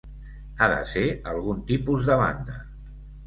Ha 0.61 0.69
de 0.71 0.77
ser 0.91 1.03
algun 1.33 1.61
tipus 1.71 2.09
de 2.09 2.17
banda. 2.23 2.57